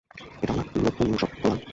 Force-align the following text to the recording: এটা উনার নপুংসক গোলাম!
এটা 0.41 0.53
উনার 0.53 0.67
নপুংসক 0.83 1.31
গোলাম! 1.33 1.57